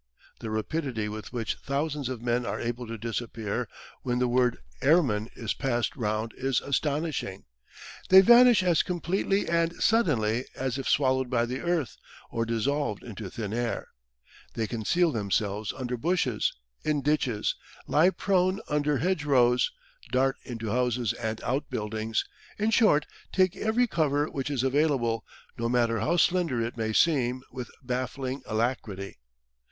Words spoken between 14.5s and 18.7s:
They conceal themselves under bushes, in ditches, lie prone